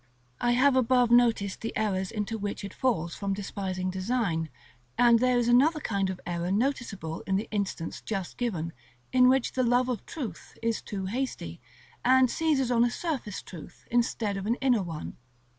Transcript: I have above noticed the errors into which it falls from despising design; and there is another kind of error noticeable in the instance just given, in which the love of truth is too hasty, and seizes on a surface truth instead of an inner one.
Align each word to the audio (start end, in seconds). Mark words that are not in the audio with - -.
I 0.39 0.53
have 0.53 0.75
above 0.75 1.11
noticed 1.11 1.61
the 1.61 1.77
errors 1.77 2.09
into 2.09 2.39
which 2.39 2.63
it 2.63 2.73
falls 2.73 3.13
from 3.13 3.35
despising 3.35 3.91
design; 3.91 4.49
and 4.97 5.19
there 5.19 5.37
is 5.37 5.47
another 5.47 5.79
kind 5.79 6.09
of 6.09 6.19
error 6.25 6.51
noticeable 6.51 7.21
in 7.27 7.35
the 7.35 7.47
instance 7.51 8.01
just 8.01 8.35
given, 8.37 8.73
in 9.13 9.29
which 9.29 9.51
the 9.53 9.61
love 9.63 9.89
of 9.89 10.03
truth 10.07 10.57
is 10.63 10.81
too 10.81 11.05
hasty, 11.05 11.61
and 12.03 12.31
seizes 12.31 12.71
on 12.71 12.83
a 12.83 12.89
surface 12.89 13.43
truth 13.43 13.85
instead 13.91 14.37
of 14.37 14.47
an 14.47 14.55
inner 14.55 14.81
one. 14.81 15.17